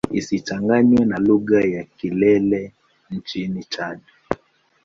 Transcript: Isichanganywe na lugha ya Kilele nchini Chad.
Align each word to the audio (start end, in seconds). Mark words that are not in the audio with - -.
Isichanganywe 0.19 1.01
na 1.09 1.17
lugha 1.27 1.59
ya 1.75 1.83
Kilele 1.97 2.61
nchini 3.15 3.61
Chad. 3.71 3.99